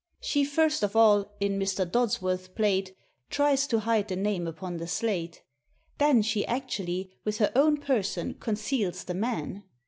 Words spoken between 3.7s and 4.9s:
hide the name upon the